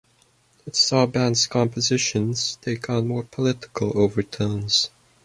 It 0.65 0.75
saw 0.75 1.05
the 1.05 1.11
band's 1.11 1.45
compositions 1.45 2.57
take 2.63 2.89
on 2.89 3.07
more 3.07 3.21
political 3.23 3.95
overtones. 3.95 4.89